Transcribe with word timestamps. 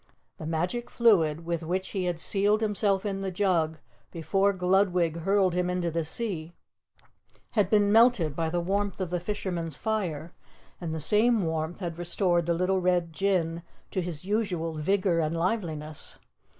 The 0.39 0.47
magic 0.47 0.89
fluid 0.89 1.45
with 1.45 1.61
which 1.61 1.89
he 1.89 2.05
had 2.05 2.19
sealed 2.19 2.61
himself 2.61 3.05
in 3.05 3.21
the 3.21 3.29
jug 3.29 3.77
before 4.09 4.51
Gludwig 4.51 5.17
hurled 5.17 5.53
him 5.53 5.69
into 5.69 5.91
the 5.91 6.03
sea 6.03 6.53
had 7.51 7.69
been 7.69 7.91
melted 7.91 8.35
by 8.35 8.49
the 8.49 8.61
warmth 8.61 8.99
of 8.99 9.11
the 9.11 9.19
fisherman's 9.19 9.77
fire, 9.77 10.33
and 10.81 10.91
the 10.91 10.99
same 10.99 11.45
warmth 11.45 11.81
had 11.81 11.99
restored 11.99 12.47
the 12.47 12.55
little 12.55 12.81
Red 12.81 13.13
Jinn 13.13 13.61
to 13.91 14.01
his 14.01 14.25
usual 14.25 14.73
vigor 14.73 15.19
and 15.19 15.37
liveliness. 15.37 16.17